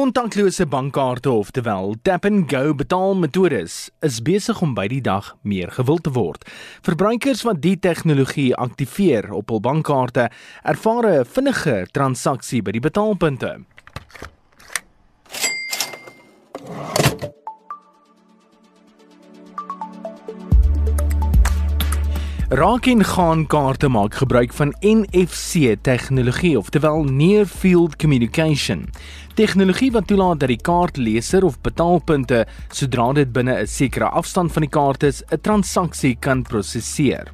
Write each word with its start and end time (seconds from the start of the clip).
Kontaklose 0.00 0.64
bankkaarte 0.64 1.28
oftewel 1.28 1.90
tap 2.00 2.24
and 2.24 2.46
go 2.48 2.72
betaalmetodes 2.72 3.74
is 4.00 4.20
besig 4.24 4.62
om 4.64 4.70
by 4.72 4.86
die 4.88 5.02
dag 5.04 5.26
meer 5.44 5.68
gewild 5.76 6.06
te 6.06 6.12
word. 6.16 6.46
Verbruikers 6.86 7.42
wat 7.44 7.60
die 7.60 7.74
tegnologie 7.76 8.54
aktiveer 8.56 9.28
op 9.36 9.52
hul 9.52 9.60
bankkaarte, 9.60 10.30
ervaar 10.64 11.04
'n 11.10 11.28
vinniger 11.28 11.84
transaksie 11.92 12.62
by 12.62 12.72
die 12.72 12.80
betaalpunte. 12.80 13.58
Raak 22.50 22.86
en 22.86 23.04
gaan 23.04 23.44
kaarte 23.46 23.88
maak 23.88 24.14
gebruik 24.18 24.52
van 24.52 24.72
NFC 24.80 25.76
tegnologie, 25.82 26.58
oftewel 26.58 27.04
Near 27.04 27.46
Field 27.46 27.96
Communication. 27.96 28.88
Tegnologie 29.34 29.92
wat 29.94 30.06
toelaat 30.06 30.40
dat 30.40 30.50
die 30.50 30.58
kaartleser 30.58 31.44
of 31.46 31.60
betaalpunte 31.62 32.40
sodra 32.74 33.12
dit 33.12 33.30
binne 33.32 33.54
'n 33.54 33.66
sekere 33.66 34.08
afstand 34.08 34.52
van 34.52 34.62
die 34.62 34.70
kaart 34.70 35.02
is, 35.02 35.22
'n 35.30 35.40
transaksie 35.40 36.16
kan 36.20 36.42
prosesseer. 36.42 37.30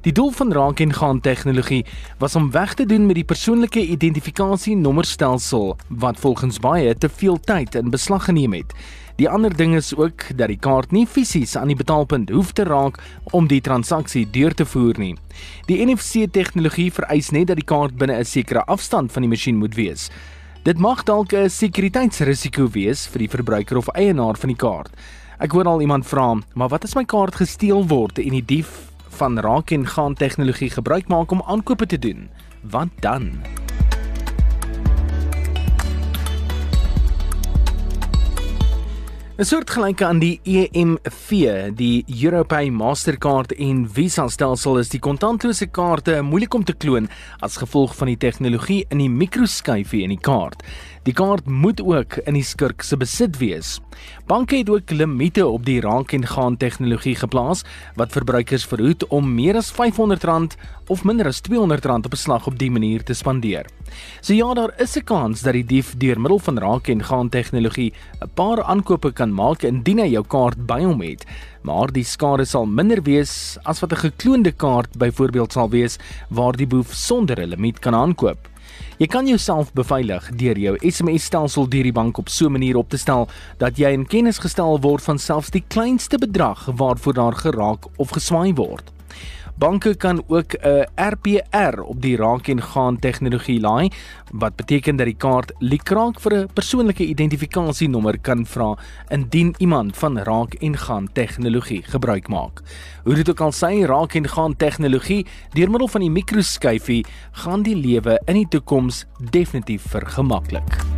Die 0.00 0.12
doel 0.12 0.30
van 0.30 0.52
raak 0.52 0.80
en 0.80 0.92
gaan 0.92 1.20
tegnologie 1.20 1.84
was 2.18 2.36
om 2.36 2.50
weg 2.50 2.74
te 2.74 2.86
doen 2.86 3.06
met 3.06 3.14
die 3.14 3.24
persoonlike 3.24 3.86
identifikasie 3.86 4.76
nommerstelsel 4.76 5.76
wat 5.88 6.18
volgens 6.18 6.58
baie 6.58 6.98
te 6.98 7.08
veel 7.08 7.40
tyd 7.40 7.74
in 7.74 7.90
beslag 7.90 8.24
geneem 8.24 8.52
het. 8.52 8.74
Die 9.14 9.28
ander 9.30 9.52
ding 9.54 9.76
is 9.78 9.92
ook 9.94 10.24
dat 10.34 10.50
die 10.50 10.58
kaart 10.58 10.90
nie 10.90 11.04
fisies 11.06 11.52
aan 11.56 11.70
die 11.70 11.78
betaalpunt 11.78 12.32
hoef 12.34 12.50
te 12.52 12.64
raak 12.66 12.96
om 13.30 13.46
die 13.46 13.60
transaksie 13.62 14.24
deur 14.26 14.54
te 14.58 14.66
voer 14.66 14.98
nie. 14.98 15.12
Die 15.68 15.78
NFC 15.84 16.26
tegnologie 16.34 16.88
vereis 16.92 17.30
net 17.30 17.46
dat 17.52 17.60
die 17.60 17.68
kaart 17.68 17.94
binne 17.94 18.18
'n 18.18 18.24
sekere 18.24 18.64
afstand 18.66 19.12
van 19.12 19.22
die 19.22 19.30
masjien 19.30 19.56
moet 19.56 19.74
wees. 19.74 20.10
Dit 20.64 20.78
mag 20.78 21.04
dalk 21.04 21.32
'n 21.32 21.48
sekuriteitsrisiko 21.48 22.66
wees 22.72 23.06
vir 23.06 23.18
die 23.18 23.30
verbruiker 23.30 23.76
of 23.76 23.88
eienaar 23.94 24.34
van 24.36 24.48
die 24.48 24.58
kaart. 24.58 24.90
Ek 25.38 25.52
hoor 25.52 25.64
al 25.64 25.80
iemand 25.80 26.06
vra, 26.06 26.34
"Maar 26.54 26.68
wat 26.68 26.84
as 26.84 26.94
my 26.94 27.04
kaart 27.04 27.34
gesteel 27.34 27.86
word 27.86 28.18
en 28.18 28.30
die 28.30 28.44
dief 28.44 28.90
van 29.10 29.38
raak 29.38 29.70
en 29.70 29.86
gaan 29.86 30.14
tegnologie 30.14 30.70
gebruik 30.70 31.08
maak 31.08 31.30
om 31.30 31.42
aankope 31.46 31.86
te 31.86 31.98
doen? 31.98 32.28
Wat 32.62 32.88
dan?" 33.00 33.63
'n 39.34 39.42
soort 39.42 39.70
gelyke 39.70 40.04
aan 40.06 40.20
die 40.22 40.36
EMV, 40.46 41.72
die 41.74 42.04
Europay 42.06 42.68
Mastercard 42.70 43.50
en 43.58 43.80
Visa 43.90 44.28
stelsel 44.30 44.78
is 44.78 44.92
die 44.92 45.00
kontantlose 45.02 45.66
kaarte 45.66 46.20
moeilik 46.22 46.54
om 46.54 46.62
te 46.62 46.72
kloon 46.72 47.08
as 47.42 47.56
gevolg 47.58 47.96
van 47.98 48.12
die 48.12 48.16
tegnologie 48.16 48.84
in 48.94 49.02
die 49.02 49.10
mikroskyfie 49.10 50.04
in 50.06 50.14
die 50.14 50.20
kaart. 50.22 50.62
Die 51.02 51.12
kaart 51.12 51.50
moet 51.50 51.82
ook 51.82 52.20
in 52.28 52.38
die 52.38 52.46
skurk 52.46 52.86
se 52.86 52.96
besit 52.96 53.40
wees. 53.42 53.80
Banke 54.30 54.60
het 54.62 54.70
ook 54.70 54.94
limite 54.94 55.42
op 55.46 55.66
die 55.66 55.80
raak 55.82 56.14
en 56.14 56.22
gaan 56.30 56.56
tegnologie 56.56 57.16
geplaas 57.18 57.64
wat 57.98 58.14
verbruikers 58.14 58.64
verhoed 58.70 59.02
om 59.10 59.34
meer 59.34 59.58
as 59.58 59.72
R500 59.74 60.54
of 60.88 61.04
minder 61.04 61.26
as 61.26 61.40
R200 61.40 62.04
op 62.04 62.12
'n 62.12 62.16
slag 62.16 62.46
op 62.46 62.58
die 62.58 62.70
manier 62.70 63.02
te 63.02 63.14
spandeer. 63.14 63.66
So 64.20 64.32
ja, 64.32 64.54
daar 64.54 64.72
is 64.78 64.96
'n 64.96 65.04
kans 65.04 65.42
dat 65.42 65.52
die 65.52 65.64
dief 65.64 65.94
deur 65.96 66.20
middel 66.20 66.38
van 66.38 66.58
raak 66.58 66.88
en 66.88 67.04
gaan 67.04 67.28
tegnologie 67.28 67.92
'n 68.20 68.30
paar 68.34 68.62
aankope 68.62 69.12
kan 69.12 69.34
maak 69.34 69.62
indien 69.62 69.98
hy 69.98 70.08
jou 70.08 70.24
kaart 70.24 70.66
by 70.66 70.82
hom 70.82 71.00
het, 71.00 71.24
maar 71.62 71.92
die 71.92 72.04
skade 72.04 72.44
sal 72.44 72.66
minder 72.66 73.02
wees 73.02 73.58
as 73.64 73.80
wat 73.80 73.92
'n 73.92 73.96
gekloonde 73.96 74.52
kaart 74.52 74.98
byvoorbeeld 74.98 75.52
sal 75.52 75.68
wees 75.70 75.98
waar 76.30 76.52
die 76.52 76.66
boef 76.66 76.92
sonder 76.92 77.40
'n 77.40 77.48
limiet 77.48 77.78
kan 77.78 77.94
aankoop. 77.94 78.48
Jy 78.98 79.08
kan 79.10 79.26
jouself 79.26 79.72
beveilig 79.74 80.28
deur 80.38 80.58
jou 80.58 80.76
SMS-stelsel 80.78 81.66
deur 81.68 81.82
die 81.82 81.92
bank 81.92 82.18
op 82.18 82.28
so 82.28 82.46
'n 82.46 82.52
manier 82.52 82.76
op 82.76 82.88
te 82.90 82.96
stel 82.96 83.28
dat 83.58 83.76
jy 83.76 83.90
in 83.90 84.06
kennis 84.06 84.38
gestel 84.38 84.80
word 84.80 85.02
van 85.02 85.18
selfs 85.18 85.50
die 85.50 85.64
kleinste 85.68 86.18
bedrag 86.18 86.64
waarvoor 86.76 87.14
daar 87.14 87.34
geraak 87.34 87.86
of 87.96 88.10
geswaai 88.10 88.54
word. 88.54 88.92
Banke 89.54 89.94
kan 89.94 90.22
ook 90.26 90.52
'n 90.54 90.86
RPR 90.96 91.80
op 91.80 92.02
die 92.02 92.16
raak 92.16 92.48
en 92.48 92.62
gaan 92.62 92.98
tegnologie 92.98 93.60
laai 93.60 93.90
wat 94.32 94.56
beteken 94.56 94.96
dat 94.96 95.06
die 95.06 95.16
kaart 95.16 95.52
liekraak 95.58 96.20
vir 96.20 96.32
'n 96.34 96.48
persoonlike 96.52 97.06
identifikasienommer 97.06 98.18
kan 98.18 98.46
vra 98.46 98.78
indien 99.08 99.54
iemand 99.58 99.96
van 99.96 100.18
raak 100.18 100.54
en 100.54 100.76
gaan 100.76 101.08
tegnologie 101.12 101.82
gebruik 101.82 102.28
maak. 102.28 102.62
Hoe 103.04 103.14
dit 103.14 103.30
ook 103.30 103.40
al 103.40 103.52
sê, 103.52 103.86
raak 103.86 104.14
en 104.14 104.28
gaan 104.28 104.56
tegnologie 104.56 105.26
deur 105.52 105.70
middel 105.70 105.88
van 105.88 106.00
die 106.00 106.10
mikroskyfie 106.10 107.04
gaan 107.32 107.62
die 107.62 107.76
lewe 107.76 108.20
in 108.24 108.34
die 108.34 108.48
toekoms 108.48 109.06
definitief 109.30 109.82
vergemaklik. 109.82 110.93